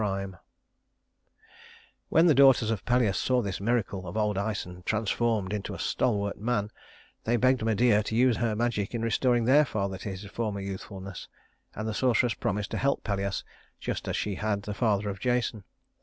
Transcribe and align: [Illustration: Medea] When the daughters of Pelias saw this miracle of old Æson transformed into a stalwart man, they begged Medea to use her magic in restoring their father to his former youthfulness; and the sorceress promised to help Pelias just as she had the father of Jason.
[Illustration: 0.01 0.31
Medea] 0.31 0.41
When 2.09 2.25
the 2.25 2.33
daughters 2.33 2.71
of 2.71 2.83
Pelias 2.85 3.17
saw 3.19 3.43
this 3.43 3.61
miracle 3.61 4.07
of 4.07 4.17
old 4.17 4.35
Æson 4.35 4.83
transformed 4.83 5.53
into 5.53 5.75
a 5.75 5.79
stalwart 5.79 6.39
man, 6.39 6.71
they 7.25 7.37
begged 7.37 7.61
Medea 7.63 8.01
to 8.05 8.15
use 8.15 8.37
her 8.37 8.55
magic 8.55 8.95
in 8.95 9.03
restoring 9.03 9.45
their 9.45 9.63
father 9.63 9.99
to 9.99 10.09
his 10.09 10.23
former 10.25 10.59
youthfulness; 10.59 11.27
and 11.75 11.87
the 11.87 11.93
sorceress 11.93 12.33
promised 12.33 12.71
to 12.71 12.79
help 12.79 13.03
Pelias 13.03 13.43
just 13.79 14.07
as 14.07 14.17
she 14.17 14.33
had 14.33 14.63
the 14.63 14.73
father 14.73 15.07
of 15.07 15.19
Jason. 15.19 15.65